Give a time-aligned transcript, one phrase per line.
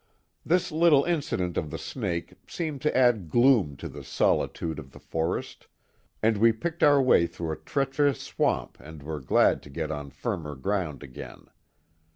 [0.43, 4.99] This little incident of the snake seemed to add gloom to the solitude of the
[4.99, 5.67] forest,
[6.23, 10.09] and we picked our way through a treacherous swamp and were glad to get on
[10.09, 11.45] firmer ground again.